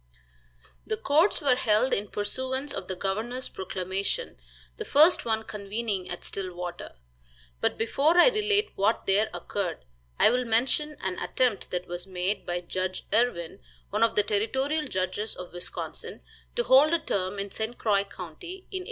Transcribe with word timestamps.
The 0.83 0.97
courts 0.97 1.41
were 1.41 1.53
held 1.53 1.93
in 1.93 2.07
pursuance 2.07 2.73
of 2.73 2.87
the 2.87 2.95
governor's 2.95 3.47
proclamation, 3.47 4.35
the 4.77 4.83
first 4.83 5.25
one 5.25 5.43
convening 5.43 6.09
at 6.09 6.25
Stillwater. 6.25 6.95
But 7.59 7.77
before 7.77 8.17
I 8.17 8.29
relate 8.29 8.71
what 8.73 9.05
there 9.05 9.29
occurred, 9.31 9.85
I 10.17 10.31
will 10.31 10.43
mention 10.45 10.97
an 11.01 11.19
attempt 11.19 11.69
that 11.69 11.85
was 11.85 12.07
made 12.07 12.47
by 12.47 12.61
Judge 12.61 13.05
Irwin, 13.13 13.59
one 13.91 14.01
of 14.01 14.15
the 14.15 14.23
territorial 14.23 14.87
judges 14.87 15.35
of 15.35 15.53
Wisconsin, 15.53 16.21
to 16.55 16.63
hold 16.63 16.93
a 16.93 16.97
term 16.99 17.37
in 17.37 17.51
St. 17.51 17.77
Croix 17.77 18.03
county, 18.03 18.55
in 18.55 18.69
1842. 18.73 18.79